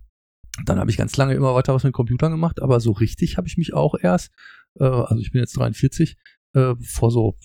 dann 0.64 0.80
habe 0.80 0.90
ich 0.90 0.96
ganz 0.96 1.16
lange 1.16 1.34
immer 1.34 1.54
weiter 1.54 1.72
was 1.72 1.84
mit 1.84 1.92
Computern 1.92 2.32
gemacht, 2.32 2.60
aber 2.60 2.80
so 2.80 2.90
richtig 2.90 3.36
habe 3.36 3.46
ich 3.46 3.56
mich 3.56 3.72
auch 3.72 3.94
erst, 3.94 4.32
äh, 4.74 4.82
also 4.82 5.20
ich 5.20 5.30
bin 5.30 5.40
jetzt 5.40 5.56
43, 5.56 6.16
äh, 6.54 6.74
vor 6.82 7.12
so 7.12 7.36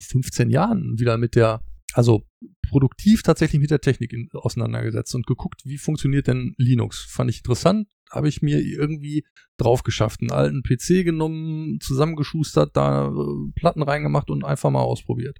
15 0.00 0.48
Jahren 0.48 0.98
wieder 0.98 1.18
mit 1.18 1.34
der, 1.34 1.60
also 1.92 2.22
produktiv 2.66 3.22
tatsächlich 3.22 3.60
mit 3.60 3.70
der 3.70 3.82
Technik 3.82 4.14
in, 4.14 4.30
auseinandergesetzt 4.32 5.14
und 5.14 5.26
geguckt, 5.26 5.60
wie 5.66 5.76
funktioniert 5.76 6.28
denn 6.28 6.54
Linux. 6.56 7.04
Fand 7.10 7.28
ich 7.28 7.40
interessant, 7.40 7.88
habe 8.10 8.30
ich 8.30 8.40
mir 8.40 8.62
irgendwie 8.62 9.26
drauf 9.58 9.82
geschafft, 9.82 10.22
einen 10.22 10.30
alten 10.30 10.62
PC 10.62 11.04
genommen, 11.04 11.78
zusammengeschustert, 11.82 12.74
da 12.74 13.08
äh, 13.08 13.52
Platten 13.54 13.82
reingemacht 13.82 14.30
und 14.30 14.46
einfach 14.46 14.70
mal 14.70 14.80
ausprobiert. 14.80 15.36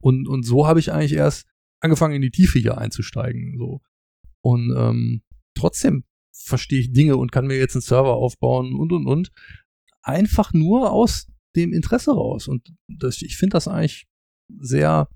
Und, 0.00 0.26
und 0.26 0.42
so 0.42 0.66
habe 0.66 0.80
ich 0.80 0.90
eigentlich 0.90 1.12
erst 1.14 1.46
angefangen, 1.78 2.16
in 2.16 2.22
die 2.22 2.32
Tiefe 2.32 2.58
hier 2.58 2.78
einzusteigen. 2.78 3.54
So. 3.56 3.80
Und 4.44 4.74
ähm, 4.76 5.22
trotzdem 5.56 6.04
verstehe 6.32 6.80
ich 6.80 6.92
Dinge 6.92 7.16
und 7.16 7.32
kann 7.32 7.46
mir 7.46 7.56
jetzt 7.56 7.74
einen 7.74 7.82
Server 7.82 8.14
aufbauen 8.14 8.74
und 8.74 8.92
und 8.92 9.06
und. 9.06 9.30
Einfach 10.02 10.52
nur 10.52 10.92
aus 10.92 11.32
dem 11.56 11.72
Interesse 11.72 12.12
raus. 12.12 12.46
Und 12.46 12.74
das, 12.86 13.22
ich 13.22 13.38
finde 13.38 13.54
das 13.54 13.68
eigentlich 13.68 14.06
sehr, 14.60 15.08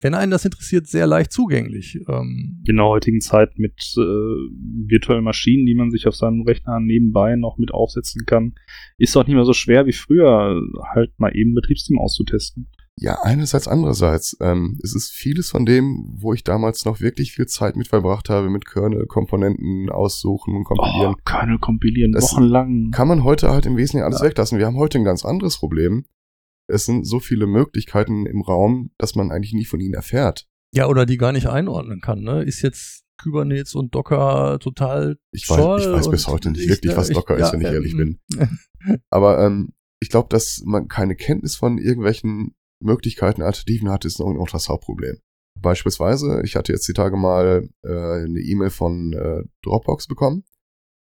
wenn 0.00 0.14
einen 0.14 0.32
das 0.32 0.44
interessiert, 0.44 0.88
sehr 0.88 1.06
leicht 1.06 1.30
zugänglich. 1.30 1.96
Ähm 2.08 2.60
in 2.66 2.76
der 2.76 2.86
heutigen 2.86 3.20
Zeit 3.20 3.56
mit 3.56 3.78
äh, 3.96 4.00
virtuellen 4.00 5.22
Maschinen, 5.22 5.64
die 5.64 5.76
man 5.76 5.92
sich 5.92 6.08
auf 6.08 6.16
seinem 6.16 6.42
Rechner 6.42 6.80
nebenbei 6.80 7.36
noch 7.36 7.58
mit 7.58 7.72
aufsetzen 7.72 8.24
kann, 8.26 8.54
ist 8.98 9.16
auch 9.16 9.24
nicht 9.24 9.36
mehr 9.36 9.44
so 9.44 9.52
schwer 9.52 9.86
wie 9.86 9.92
früher, 9.92 10.60
halt 10.92 11.16
mal 11.20 11.36
eben 11.36 11.54
Betriebssystem 11.54 12.00
auszutesten. 12.00 12.68
Ja, 12.98 13.18
einerseits, 13.22 13.68
andererseits. 13.68 14.36
Ähm, 14.40 14.78
es 14.82 14.94
ist 14.94 15.10
vieles 15.10 15.50
von 15.50 15.64
dem, 15.64 16.04
wo 16.18 16.34
ich 16.34 16.44
damals 16.44 16.84
noch 16.84 17.00
wirklich 17.00 17.32
viel 17.32 17.46
Zeit 17.46 17.74
mit 17.76 17.88
verbracht 17.88 18.28
habe, 18.28 18.50
mit 18.50 18.66
Kernel-Komponenten 18.66 19.88
aussuchen 19.90 20.54
und 20.54 20.64
kompilieren. 20.64 21.14
Oh, 21.18 21.22
Kernel 21.24 21.58
kompilieren, 21.58 22.12
Das 22.12 22.32
wochenlang. 22.32 22.90
Kann 22.92 23.08
man 23.08 23.24
heute 23.24 23.50
halt 23.50 23.66
im 23.66 23.76
Wesentlichen 23.76 24.04
alles 24.04 24.20
weglassen. 24.22 24.58
Wir 24.58 24.66
haben 24.66 24.76
heute 24.76 24.98
ein 24.98 25.04
ganz 25.04 25.24
anderes 25.24 25.56
Problem. 25.58 26.04
Es 26.68 26.84
sind 26.84 27.04
so 27.06 27.18
viele 27.18 27.46
Möglichkeiten 27.46 28.26
im 28.26 28.42
Raum, 28.42 28.90
dass 28.98 29.14
man 29.14 29.30
eigentlich 29.32 29.54
nie 29.54 29.64
von 29.64 29.80
ihnen 29.80 29.94
erfährt. 29.94 30.46
Ja, 30.74 30.86
oder 30.86 31.06
die 31.06 31.16
gar 31.16 31.32
nicht 31.32 31.48
einordnen 31.48 32.00
kann, 32.00 32.20
ne? 32.20 32.42
Ist 32.42 32.62
jetzt 32.62 33.02
Kubernetes 33.22 33.74
und 33.74 33.94
Docker 33.94 34.58
total 34.60 35.16
Ich 35.32 35.48
weiß, 35.48 35.56
toll 35.58 35.80
ich 35.80 35.88
weiß 35.90 36.10
bis 36.10 36.28
heute 36.28 36.50
nicht 36.50 36.62
ich- 36.64 36.68
wirklich, 36.68 36.96
was 36.96 37.08
ich- 37.08 37.16
Docker 37.16 37.36
ist, 37.36 37.40
ja, 37.48 37.52
wenn 37.52 37.60
ich 37.62 37.66
ehrlich 37.66 37.92
ähm, 37.92 38.18
bin. 38.38 38.98
Aber 39.10 39.44
ähm, 39.44 39.70
ich 40.00 40.08
glaube, 40.08 40.28
dass 40.30 40.62
man 40.64 40.88
keine 40.88 41.14
Kenntnis 41.16 41.56
von 41.56 41.78
irgendwelchen 41.78 42.54
Möglichkeiten, 42.82 43.42
Alternativen 43.42 43.90
hat, 43.90 44.04
ist 44.04 44.18
noch 44.18 44.50
das 44.50 44.68
Hauptproblem. 44.68 45.18
Beispielsweise, 45.60 46.42
ich 46.44 46.56
hatte 46.56 46.72
jetzt 46.72 46.88
die 46.88 46.94
Tage 46.94 47.16
mal 47.16 47.68
äh, 47.84 47.88
eine 47.88 48.40
E-Mail 48.40 48.70
von 48.70 49.12
äh, 49.12 49.42
Dropbox 49.62 50.06
bekommen, 50.06 50.44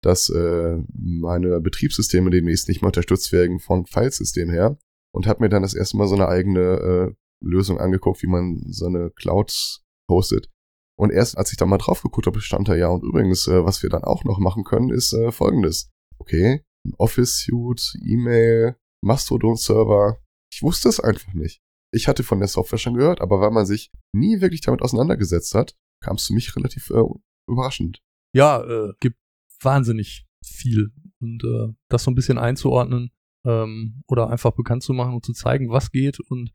dass 0.02 0.30
äh, 0.30 0.78
meine 0.94 1.62
Betriebssysteme 1.62 2.30
demnächst 2.30 2.68
nicht 2.68 2.82
mehr 2.82 2.88
unterstützt 2.88 3.32
werden 3.32 3.60
von 3.60 3.86
Filesystem 3.86 4.50
her 4.50 4.78
und 5.14 5.28
habe 5.28 5.44
mir 5.44 5.50
dann 5.50 5.62
das 5.62 5.74
erste 5.74 5.98
Mal 5.98 6.08
so 6.08 6.16
eine 6.16 6.28
eigene 6.28 6.60
äh, 6.60 7.14
Lösung 7.42 7.80
angeguckt, 7.80 8.22
wie 8.22 8.28
man 8.28 8.62
so 8.68 8.88
eine 8.88 9.12
Cloud 9.12 9.82
hostet. 10.10 10.50
Und 10.98 11.12
erst 11.12 11.38
als 11.38 11.52
ich 11.52 11.58
da 11.58 11.66
mal 11.66 11.78
drauf 11.78 12.02
geguckt 12.02 12.28
habe, 12.28 12.42
stand 12.42 12.68
da 12.68 12.76
ja, 12.76 12.90
und 12.90 13.04
übrigens, 13.04 13.48
äh, 13.48 13.64
was 13.64 13.82
wir 13.84 13.90
dann 13.90 14.04
auch 14.04 14.26
noch 14.26 14.40
machen 14.40 14.64
können, 14.64 14.90
ist 14.90 15.14
äh, 15.14 15.32
folgendes. 15.32 15.90
Okay, 16.18 16.66
ein 16.86 16.94
Office-Suite, 16.98 17.94
E-Mail, 18.04 18.76
Mastodon-Server. 19.02 20.18
Ich 20.52 20.62
wusste 20.62 20.90
es 20.90 21.00
einfach 21.00 21.34
nicht. 21.34 21.62
Ich 21.92 22.08
hatte 22.08 22.24
von 22.24 22.40
der 22.40 22.48
Software 22.48 22.78
schon 22.78 22.94
gehört, 22.94 23.22
aber 23.22 23.40
weil 23.42 23.52
man 23.52 23.66
sich 23.66 23.92
nie 24.14 24.42
wirklich 24.42 24.62
damit 24.62 24.82
auseinandergesetzt 24.82 25.56
hat, 25.56 25.76
kam 26.04 26.16
es 26.16 26.28
für 26.28 26.34
mich 26.34 26.56
relativ 26.56 26.90
äh, 26.92 27.04
überraschend. 27.48 28.02
Ja, 28.34 28.64
äh, 28.64 28.94
gibt 29.00 29.18
wahnsinnig 29.62 30.26
viel. 30.44 30.92
Und 31.20 31.44
äh, 31.44 31.74
das 31.90 32.04
so 32.04 32.12
ein 32.12 32.16
bisschen 32.16 32.38
einzuordnen 32.38 33.12
ähm, 33.46 34.04
oder 34.08 34.30
einfach 34.30 34.52
bekannt 34.52 34.84
zu 34.84 34.94
machen 34.94 35.16
und 35.16 35.26
zu 35.26 35.34
zeigen, 35.34 35.70
was 35.70 35.92
geht 35.92 36.20
und 36.20 36.52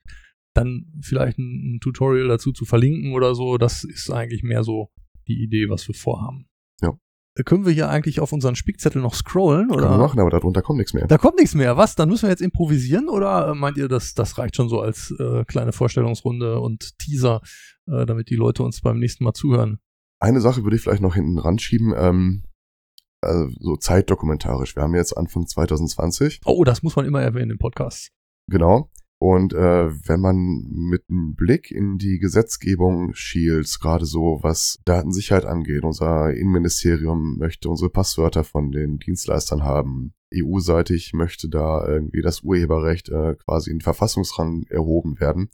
dann 0.55 0.93
vielleicht 1.03 1.39
ein, 1.39 1.75
ein 1.75 1.81
Tutorial 1.81 2.29
dazu 2.29 2.53
zu 2.53 2.65
verlinken 2.65 3.13
oder 3.13 3.35
so, 3.35 3.59
das 3.59 3.85
ist 3.85 4.11
eigentlich 4.11 4.43
mehr 4.43 4.63
so 4.63 4.91
die 5.27 5.43
Idee, 5.43 5.69
was 5.69 5.87
wir 5.89 5.95
vorhaben. 5.95 6.49
Ja. 6.81 6.97
Können 7.45 7.67
wir 7.67 7.73
hier 7.73 7.89
eigentlich 7.89 8.21
auf 8.21 8.33
unseren 8.33 8.55
Spickzettel 8.55 9.03
noch 9.03 9.15
scrollen? 9.15 9.71
Oder? 9.73 9.83
Kann 9.83 9.91
man 9.91 10.01
machen, 10.01 10.21
aber 10.21 10.31
darunter 10.31 10.63
kommt 10.63 10.79
nichts 10.79 10.95
mehr. 10.95 11.09
Da 11.09 11.19
kommt 11.19 11.37
nichts 11.37 11.55
mehr. 11.55 11.77
Was? 11.77 11.97
Dann 11.97 12.09
müssen 12.09 12.23
wir 12.23 12.31
jetzt 12.31 12.43
improvisieren 12.43 13.09
oder 13.09 13.55
meint 13.57 13.77
ihr, 13.77 13.89
das, 13.89 14.15
das 14.15 14.39
reicht 14.39 14.55
schon 14.55 14.69
so 14.69 14.81
als 14.81 15.13
äh, 15.19 15.45
kleine 15.45 15.73
Vorstellungsrunde 15.73 16.61
und 16.61 16.97
Teaser, 16.99 17.41
äh, 17.89 18.07
damit 18.07 18.31
die 18.31 18.37
Leute 18.37 18.63
uns 18.63 18.81
beim 18.81 19.01
nächsten 19.01 19.25
Mal 19.25 19.33
zuhören? 19.33 19.81
Eine 20.21 20.41
Sache 20.41 20.63
würde 20.63 20.77
ich 20.77 20.83
vielleicht 20.83 21.03
noch 21.03 21.17
hinten 21.17 21.39
ranschieben, 21.39 21.93
ähm, 21.97 22.45
also 23.21 23.49
so 23.59 23.77
zeitdokumentarisch. 23.77 24.77
Wir 24.77 24.85
haben 24.85 24.95
jetzt 24.95 25.17
Anfang 25.17 25.47
2020. 25.47 26.41
Oh, 26.45 26.63
das 26.63 26.85
muss 26.85 26.95
man 26.95 27.05
immer 27.05 27.21
erwähnen 27.21 27.51
im 27.51 27.59
Podcast. 27.59 28.11
Genau. 28.47 28.91
Und 29.25 29.55
äh, 29.55 29.91
wenn 30.07 30.21
man 30.21 30.67
mit 30.69 31.05
einem 31.09 31.35
Blick 31.35 31.71
in 31.71 31.97
die 31.97 32.19
Gesetzgebung 32.19 33.15
schielt, 33.15 33.75
gerade 33.81 34.05
so 34.05 34.41
was 34.43 34.77
Datensicherheit 34.85 35.47
angeht, 35.47 35.83
unser 35.83 36.35
Innenministerium 36.35 37.39
möchte 37.39 37.71
unsere 37.71 37.89
Passwörter 37.89 38.45
von 38.45 38.71
den 38.71 38.99
Dienstleistern 38.99 39.63
haben. 39.63 40.13
EU-seitig 40.35 41.15
möchte 41.15 41.49
da 41.49 41.89
irgendwie 41.89 42.21
das 42.21 42.43
Urheberrecht 42.43 43.09
äh, 43.09 43.37
quasi 43.37 43.71
in 43.71 43.81
Verfassungsrang 43.81 44.65
erhoben 44.69 45.19
werden. 45.19 45.49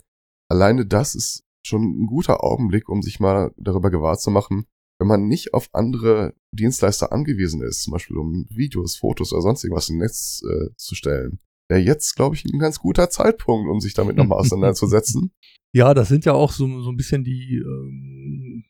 Alleine 0.48 0.84
das 0.84 1.14
ist 1.14 1.44
schon 1.64 1.82
ein 1.82 2.06
guter 2.06 2.42
Augenblick, 2.42 2.88
um 2.88 3.02
sich 3.02 3.20
mal 3.20 3.52
darüber 3.56 3.92
gewahr 3.92 4.18
zu 4.18 4.32
machen, 4.32 4.64
wenn 4.98 5.06
man 5.06 5.28
nicht 5.28 5.54
auf 5.54 5.68
andere 5.72 6.34
Dienstleister 6.50 7.12
angewiesen 7.12 7.62
ist, 7.62 7.84
zum 7.84 7.92
Beispiel 7.92 8.16
um 8.16 8.46
Videos, 8.50 8.96
Fotos 8.96 9.32
oder 9.32 9.42
sonst 9.42 9.62
irgendwas 9.62 9.90
im 9.90 9.98
Netz 9.98 10.42
äh, 10.44 10.74
zu 10.74 10.96
stellen, 10.96 11.38
wäre 11.70 11.80
jetzt, 11.80 12.16
glaube 12.16 12.34
ich, 12.34 12.44
ein 12.44 12.58
ganz 12.58 12.78
guter 12.78 13.08
Zeitpunkt, 13.08 13.70
um 13.70 13.80
sich 13.80 13.94
damit 13.94 14.16
nochmal 14.16 14.38
auseinanderzusetzen. 14.38 15.32
Ja, 15.72 15.94
das 15.94 16.08
sind 16.08 16.24
ja 16.24 16.32
auch 16.32 16.50
so, 16.50 16.82
so 16.82 16.90
ein 16.90 16.96
bisschen 16.96 17.22
die 17.22 17.62
ähm, 17.64 18.64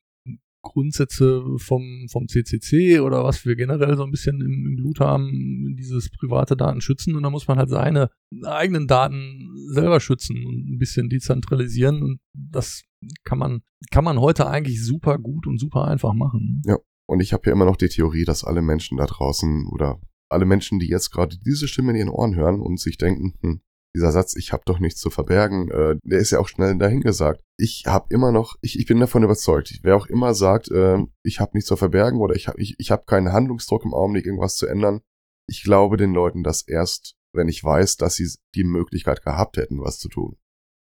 Grundsätze 0.61 1.43
vom, 1.57 2.07
vom 2.11 2.29
CCC 2.29 3.01
oder 3.01 3.25
was 3.25 3.47
wir 3.47 3.57
generell 3.57 3.97
so 3.97 4.05
ein 4.05 4.11
bisschen 4.11 4.43
im, 4.43 4.67
im 4.67 4.77
Blut 4.77 5.01
haben, 5.01 5.77
dieses 5.79 6.11
private 6.11 6.59
Daten 6.59 6.83
schützen 6.83 7.17
und 7.17 7.23
da 7.23 7.31
muss 7.31 7.49
man 7.49 7.57
halt 7.57 7.71
seine 7.71 8.11
eigenen 8.45 8.87
Daten 8.87 9.51
selber 9.73 9.99
schützen 10.01 10.45
und 10.45 10.75
ein 10.75 10.79
bisschen 10.79 11.09
dezentralisieren 11.09 12.03
und 12.03 12.21
das 12.35 12.83
kann 13.25 13.39
man, 13.39 13.63
kann 13.91 14.05
man 14.05 14.21
heute 14.21 14.47
eigentlich 14.47 14.85
super 14.85 15.19
gut 15.19 15.47
und 15.47 15.59
super 15.59 15.87
einfach 15.89 16.13
machen. 16.13 16.61
Und 17.07 17.21
ich 17.21 17.33
habe 17.33 17.45
ja 17.47 17.53
immer 17.53 17.65
noch 17.65 17.77
die 17.77 17.89
Theorie, 17.89 18.25
dass 18.25 18.45
alle 18.45 18.61
Menschen 18.61 18.99
da 18.99 19.07
draußen 19.07 19.67
oder 19.73 19.99
alle 20.31 20.47
Menschen, 20.47 20.79
die 20.79 20.89
jetzt 20.89 21.11
gerade 21.11 21.37
diese 21.39 21.69
Stimme 21.69 21.91
in 21.91 21.97
ihren 21.97 22.09
Ohren 22.09 22.35
hören 22.35 22.61
und 22.61 22.79
sich 22.81 22.97
denken, 22.97 23.35
hm, 23.41 23.61
dieser 23.95 24.13
Satz, 24.13 24.37
ich 24.37 24.53
habe 24.53 24.63
doch 24.67 24.79
nichts 24.79 25.01
zu 25.01 25.11
verbergen, 25.11 25.69
äh, 25.71 25.97
der 26.05 26.21
ist 26.21 26.31
ja 26.31 26.39
auch 26.39 26.49
schnell 26.49 26.77
dahingesagt. 26.79 27.43
Ich 27.59 27.85
habe 27.87 28.07
immer 28.11 28.31
noch, 28.31 28.57
ich, 28.61 28.79
ich 28.79 28.87
bin 28.87 29.01
davon 29.01 29.25
überzeugt, 29.25 29.81
wer 29.83 29.97
auch 29.97 30.07
immer 30.07 30.35
sagt, 30.35 30.71
äh, 30.71 30.99
ich 31.25 31.41
habe 31.41 31.53
nichts 31.55 31.69
zu 31.69 31.77
verbergen 31.77 32.21
oder 32.21 32.37
ich 32.37 32.47
habe 32.47 32.61
ich, 32.61 32.77
ich 32.79 32.91
hab 32.91 33.07
keinen 33.07 33.33
Handlungsdruck 33.33 33.85
im 33.85 33.95
Augenblick, 33.95 34.27
irgendwas 34.27 34.57
zu 34.57 34.67
ändern, 34.67 35.01
ich 35.49 35.65
glaube 35.65 35.97
den 35.97 36.13
Leuten 36.13 36.45
das 36.45 36.63
erst, 36.63 37.17
wenn 37.35 37.49
ich 37.49 37.65
weiß, 37.65 37.97
dass 37.97 38.15
sie 38.15 38.29
die 38.55 38.65
Möglichkeit 38.65 39.23
gehabt 39.23 39.57
hätten, 39.57 39.81
was 39.81 39.99
zu 39.99 40.09
tun. 40.09 40.37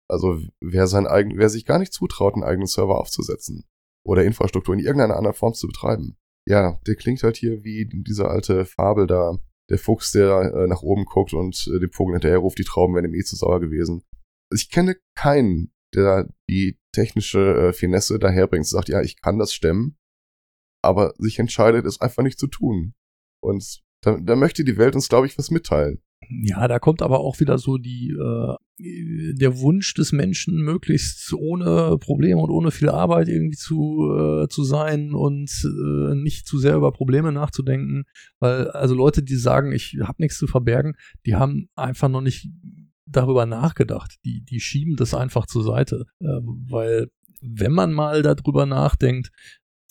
Also 0.07 0.39
wer 0.59 0.87
sein 0.87 1.07
eigen, 1.07 1.37
wer 1.37 1.49
sich 1.49 1.65
gar 1.65 1.79
nicht 1.79 1.93
zutraut, 1.93 2.33
einen 2.33 2.43
eigenen 2.43 2.67
Server 2.67 2.99
aufzusetzen 2.99 3.65
oder 4.03 4.23
Infrastruktur 4.23 4.73
in 4.73 4.79
irgendeiner 4.79 5.17
anderen 5.17 5.35
Form 5.35 5.53
zu 5.53 5.67
betreiben, 5.67 6.17
ja, 6.47 6.79
der 6.85 6.95
klingt 6.95 7.23
halt 7.23 7.37
hier 7.37 7.63
wie 7.63 7.87
diese 7.89 8.27
alte 8.27 8.65
Fabel 8.65 9.07
da, 9.07 9.37
der 9.69 9.79
Fuchs, 9.79 10.11
der 10.11 10.53
äh, 10.53 10.67
nach 10.67 10.83
oben 10.83 11.05
guckt 11.05 11.33
und 11.33 11.67
äh, 11.73 11.79
dem 11.79 11.91
Vogel 11.91 12.15
hinterher 12.15 12.37
ruft, 12.37 12.59
die 12.59 12.63
Trauben 12.63 12.93
wären 12.93 13.05
ihm 13.05 13.15
eh 13.15 13.23
zu 13.23 13.35
sauer 13.35 13.59
gewesen. 13.59 14.03
Ich 14.53 14.69
kenne 14.69 14.95
keinen, 15.15 15.73
der 15.93 16.29
die 16.49 16.77
technische 16.93 17.69
äh, 17.69 17.73
Finesse 17.73 18.19
daherbringt, 18.19 18.67
sagt, 18.67 18.89
ja, 18.89 19.01
ich 19.01 19.19
kann 19.21 19.39
das 19.39 19.53
stemmen, 19.53 19.97
aber 20.83 21.13
sich 21.17 21.39
entscheidet, 21.39 21.85
es 21.85 21.99
einfach 21.99 22.21
nicht 22.21 22.39
zu 22.39 22.47
tun. 22.47 22.93
Und 23.41 23.83
da, 24.03 24.19
da 24.19 24.35
möchte 24.35 24.63
die 24.63 24.77
Welt 24.77 24.95
uns, 24.95 25.09
glaube 25.09 25.25
ich, 25.25 25.37
was 25.37 25.49
mitteilen. 25.49 26.01
Ja, 26.29 26.67
da 26.67 26.79
kommt 26.79 27.01
aber 27.01 27.19
auch 27.19 27.39
wieder 27.39 27.57
so 27.57 27.77
die 27.77 28.09
äh, 28.11 28.55
der 28.77 29.59
Wunsch 29.59 29.93
des 29.93 30.11
Menschen, 30.11 30.57
möglichst 30.57 31.31
ohne 31.33 31.97
Probleme 31.99 32.41
und 32.41 32.49
ohne 32.49 32.71
viel 32.71 32.89
Arbeit 32.89 33.27
irgendwie 33.29 33.55
zu 33.55 34.11
äh, 34.11 34.47
zu 34.49 34.63
sein 34.63 35.13
und 35.13 35.49
äh, 35.63 36.15
nicht 36.15 36.47
zu 36.47 36.57
sehr 36.57 36.75
über 36.75 36.91
Probleme 36.91 37.31
nachzudenken, 37.31 38.03
weil 38.39 38.69
also 38.71 38.95
Leute, 38.95 39.23
die 39.23 39.35
sagen, 39.35 39.71
ich 39.71 39.97
habe 40.01 40.21
nichts 40.21 40.37
zu 40.37 40.47
verbergen, 40.47 40.95
die 41.25 41.35
haben 41.35 41.69
einfach 41.75 42.09
noch 42.09 42.21
nicht 42.21 42.49
darüber 43.05 43.45
nachgedacht. 43.45 44.15
Die 44.25 44.43
die 44.43 44.59
schieben 44.59 44.95
das 44.95 45.13
einfach 45.13 45.45
zur 45.45 45.63
Seite, 45.63 46.05
äh, 46.19 46.25
weil 46.67 47.07
wenn 47.41 47.71
man 47.71 47.93
mal 47.93 48.23
darüber 48.23 48.65
nachdenkt, 48.65 49.29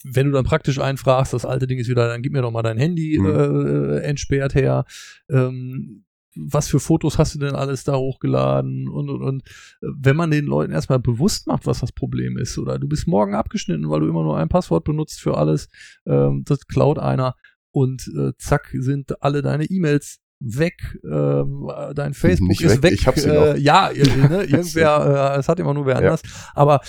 wenn 0.03 0.27
du 0.27 0.33
dann 0.33 0.45
praktisch 0.45 0.79
einfragst, 0.79 1.33
das 1.33 1.47
alte 1.47 1.67
Ding 1.67 1.79
ist 1.79 1.89
wieder, 1.89 2.09
dann 2.09 2.21
gib 2.21 2.33
mir 2.33 2.43
doch 2.43 2.51
mal 2.51 2.63
dein 2.63 2.77
Handy 2.77 3.19
Mhm. 3.19 3.27
äh, 3.27 3.99
entsperrt 4.01 4.55
her. 4.55 4.85
Ähm, 5.31 6.05
was 6.37 6.69
für 6.69 6.81
Fotos 6.81 7.19
hast 7.19 7.35
du 7.35 7.39
denn 7.39 7.55
alles 7.55 7.85
da 7.85 7.95
hochgeladen 7.97 8.89
und 8.89 9.09
und 9.11 9.23
und 9.23 9.43
wenn 9.81 10.17
man 10.17 10.31
den 10.31 10.47
Leuten 10.47 10.73
erstmal 10.73 10.99
bewusst 11.01 11.47
macht, 11.47 11.67
was 11.67 11.81
das 11.81 11.93
Problem 11.93 12.37
ist, 12.39 12.59
oder 12.59 12.79
du 12.79 12.89
bist 12.89 13.07
morgen 13.07 13.35
abgeschnitten, 13.35 13.89
weil 13.89 14.01
du 14.01 14.09
immer 14.09 14.23
nur 14.23 14.37
ein 14.39 14.49
Passwort 14.49 14.85
benutzt 14.85 15.21
für 15.21 15.37
alles, 15.37 15.69
ähm, 16.07 16.43
das 16.47 16.67
klaut 16.67 16.99
einer 16.99 17.35
und 17.71 18.09
äh, 18.17 18.33
zack 18.39 18.71
sind 18.73 19.23
alle 19.23 19.43
deine 19.43 19.65
E-Mails 19.65 20.19
weg, 20.41 20.99
ähm, 21.05 21.69
dein 21.95 22.13
Facebook 22.15 22.61
ist 22.61 22.77
weg, 22.77 22.83
weg. 22.83 22.93
ich 22.93 23.07
hab 23.07 23.17
sie 23.19 23.31
äh, 23.31 23.53
noch. 23.53 23.57
Ja, 23.57 23.89
ir- 23.91 24.17
ne, 24.29 24.43
irgendwer, 24.45 25.35
äh, 25.37 25.39
es 25.39 25.49
hat 25.49 25.59
immer 25.61 25.73
nur 25.75 25.87
wer 25.87 25.95
Ja. 25.95 25.99
anders, 26.01 26.23
aber 26.55 26.81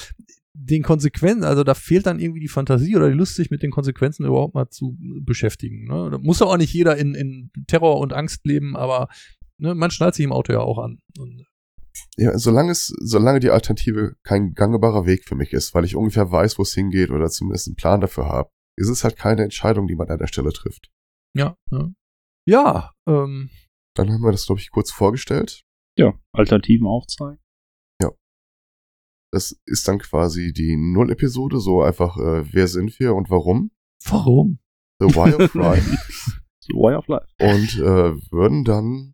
den 0.58 0.84
Konsequenzen, 0.84 1.44
also 1.44 1.64
da 1.64 1.74
fehlt 1.74 2.06
dann 2.06 2.20
irgendwie 2.20 2.40
die 2.40 2.48
Fantasie 2.48 2.96
oder 2.96 3.10
die 3.10 3.18
Lust, 3.18 3.36
sich 3.36 3.52
mit 3.52 3.62
den 3.62 3.72
Konsequenzen 3.72 4.26
überhaupt 4.26 4.56
mal 4.56 4.70
zu 4.70 4.98
beschäftigen. 5.22 5.86
Ne? 5.86 6.10
Da 6.12 6.18
muss 6.18 6.40
ja 6.40 6.48
auch 6.48 6.58
nicht 6.58 6.74
jeder 6.74 6.98
in, 6.98 7.14
in 7.14 7.52
Terror 7.68 8.00
und 8.00 8.14
Angst 8.14 8.46
leben, 8.46 8.76
aber 8.76 9.10
ne, 9.58 9.76
man 9.76 9.92
schnallt 9.92 10.16
sich 10.16 10.24
im 10.24 10.32
Auto 10.32 10.54
ja 10.54 10.60
auch 10.60 10.80
an. 10.80 11.00
Und, 11.20 11.46
Ja, 12.18 12.38
solange 12.38 12.72
es, 12.72 12.94
solange 13.00 13.40
die 13.40 13.50
Alternative 13.50 14.16
kein 14.24 14.54
gangbarer 14.54 15.06
Weg 15.06 15.26
für 15.26 15.36
mich 15.36 15.52
ist, 15.54 15.74
weil 15.76 15.86
ich 15.86 15.96
ungefähr 15.96 16.32
weiß, 16.32 16.58
wo 16.58 16.64
es 16.64 16.74
hingeht 16.74 17.12
oder 17.12 17.30
zumindest 17.30 17.68
einen 17.68 17.76
Plan 17.76 18.02
dafür 18.02 18.28
habe, 18.28 18.50
ist 18.78 18.90
es 18.90 19.04
halt 19.04 19.18
keine 19.18 19.44
Entscheidung, 19.44 19.88
die 19.88 19.96
man 19.96 20.10
an 20.10 20.20
der 20.20 20.28
Stelle 20.28 20.52
trifft. 20.54 20.90
ja, 21.36 21.56
ja. 21.72 21.90
Ja, 22.48 22.92
ähm, 23.08 23.50
Dann 23.96 24.12
haben 24.12 24.22
wir 24.22 24.32
das, 24.32 24.46
glaube 24.46 24.62
ich, 24.62 24.70
kurz 24.70 24.92
vorgestellt. 24.92 25.64
Ja, 25.98 26.14
Alternativen 26.32 26.86
aufzeigen. 26.86 27.40
Das 29.32 29.60
ist 29.65 29.88
dann 29.88 30.00
quasi 30.00 30.53
die 30.53 30.75
Null-Episode, 30.77 31.60
so 31.60 31.82
einfach, 31.82 32.17
äh, 32.17 32.53
wer 32.53 32.67
sind 32.67 33.00
wir 33.00 33.15
und 33.15 33.29
warum? 33.29 33.72
warum? 34.05 34.60
The 35.00 35.08
Why 35.08 35.34
of 35.34 35.53
Life. 35.55 35.98
The 36.62 36.74
Way 36.74 36.96
of 36.96 37.08
Life. 37.08 37.27
und 37.39 37.79
äh, 37.79 38.32
würden 38.32 38.63
dann 38.63 39.13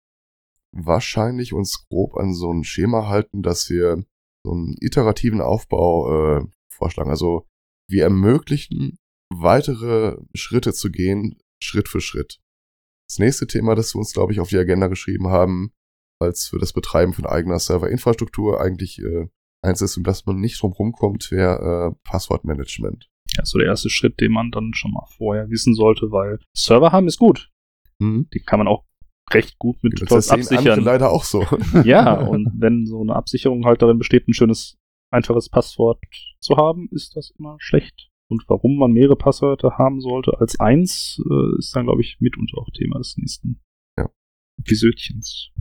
wahrscheinlich 0.74 1.54
uns 1.54 1.86
grob 1.90 2.16
an 2.18 2.34
so 2.34 2.52
ein 2.52 2.64
Schema 2.64 3.08
halten, 3.08 3.42
dass 3.42 3.70
wir 3.70 4.04
so 4.44 4.52
einen 4.52 4.76
iterativen 4.80 5.42
Aufbau 5.42 6.38
äh, 6.40 6.46
vorschlagen. 6.72 7.10
Also 7.10 7.46
wir 7.90 8.04
ermöglichen 8.04 8.98
weitere 9.30 10.18
Schritte 10.34 10.74
zu 10.74 10.92
gehen, 10.92 11.38
Schritt 11.62 11.88
für 11.88 12.02
Schritt. 12.02 12.40
Das 13.08 13.20
nächste 13.20 13.48
Thema, 13.48 13.76
das 13.76 13.94
wir 13.94 14.00
uns, 14.00 14.14
glaube 14.14 14.32
ich, 14.34 14.40
auf 14.40 14.50
die 14.50 14.58
Agenda 14.58 14.88
geschrieben 14.88 15.28
haben, 15.28 15.74
als 16.20 16.48
für 16.48 16.60
das 16.60 16.74
Betreiben 16.74 17.14
von 17.14 17.26
eigener 17.26 17.60
Serverinfrastruktur 17.60 18.62
eigentlich 18.62 19.00
äh, 19.00 19.28
eins 19.62 19.82
ist, 19.82 19.98
um 19.98 20.04
das 20.04 20.26
man 20.26 20.40
nicht 20.40 20.62
drum 20.62 20.72
rumkommt, 20.74 21.32
wäre 21.32 21.92
äh, 21.94 22.00
Passwortmanagement. 22.04 23.10
Ja, 23.38 23.46
so 23.46 23.58
der 23.60 23.68
erste 23.68 23.90
Schritt, 23.90 24.20
den 24.20 24.32
man 24.32 24.52
dann 24.52 24.74
schon 24.74 24.92
mal 24.92 25.06
vorher 25.18 25.50
wissen 25.50 25.74
sollte, 25.74 26.12
weil 26.12 26.40
Server 26.56 26.92
haben 26.92 27.08
ist 27.08 27.18
gut. 27.20 27.50
Hm? 28.02 28.28
Die 28.34 28.40
kann 28.40 28.60
man 28.60 28.68
auch 28.68 28.86
recht 29.32 29.58
gut 29.60 29.82
mit 29.84 30.02
andere 30.02 30.18
absichern. 30.18 30.84
leider 30.84 31.12
auch 31.12 31.24
so. 31.24 31.46
Ja, 31.86 32.20
und 32.20 32.52
wenn 32.58 32.86
so 32.86 33.02
eine 33.02 33.16
Absicherung 33.16 33.66
halt 33.66 33.82
darin 33.82 33.98
besteht, 33.98 34.28
ein 34.28 34.34
schönes, 34.34 34.78
einfaches 35.12 35.50
Passwort 35.50 36.00
zu 36.40 36.58
haben, 36.58 36.90
ist 36.92 37.16
das 37.16 37.32
immer 37.38 37.56
schlecht. 37.60 38.10
Und 38.30 38.44
warum 38.48 38.78
man 38.78 38.92
mehrere 38.92 39.16
Passwörter 39.18 39.78
haben 39.78 40.00
sollte 40.02 40.40
als 40.40 40.60
eins, 40.60 41.22
äh, 41.30 41.58
ist 41.60 41.76
dann, 41.76 41.86
glaube 41.86 42.02
ich, 42.02 42.18
mitunter 42.20 42.58
auch 42.58 42.70
Thema 42.74 42.98
des 42.98 43.16
nächsten 43.18 43.62
Ja. 43.98 44.10
Episödchens. 44.60 45.52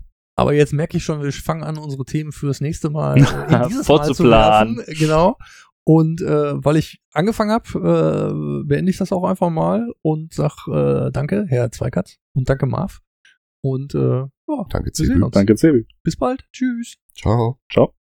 Aber 0.41 0.55
jetzt 0.55 0.73
merke 0.73 0.97
ich 0.97 1.05
schon, 1.05 1.23
wir 1.23 1.33
fangen 1.33 1.63
an, 1.63 1.77
unsere 1.79 2.05
Themen 2.05 2.33
fürs 2.33 2.61
nächste 2.61 2.91
Mal 2.91 3.17
äh, 3.19 3.21
in 3.21 3.25
dieses 3.25 3.51
Mal 3.51 3.69
zu 3.69 3.85
Vorzuplanen. 3.85 4.79
werfen. 4.79 4.95
Genau. 4.99 5.37
Und 5.85 6.21
äh, 6.23 6.65
weil 6.65 6.77
ich 6.77 7.01
angefangen 7.13 7.51
habe, 7.51 8.63
äh, 8.65 8.65
beende 8.67 8.91
ich 8.91 8.99
das 8.99 9.13
auch 9.13 9.25
einfach 9.25 9.51
mal 9.51 9.93
und 10.03 10.33
sag 10.35 10.67
äh, 10.69 11.11
danke, 11.11 11.47
Herr 11.49 11.71
Zweikatz 11.73 12.17
und 12.35 12.49
danke, 12.49 12.67
Marv. 12.67 13.01
Und 13.63 13.95
äh, 13.95 13.99
ja, 14.21 14.67
Danke, 14.71 14.87
wir 14.87 14.93
sehen 14.95 15.07
Zibu. 15.15 15.25
uns. 15.27 15.35
Danke, 15.35 15.57
Sebi. 15.57 15.87
Bis 16.03 16.17
bald. 16.17 16.45
Tschüss. 16.53 16.97
Ciao. 17.15 17.59
Ciao. 17.71 18.00